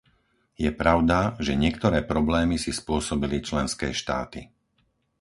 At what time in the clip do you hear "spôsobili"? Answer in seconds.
2.81-3.37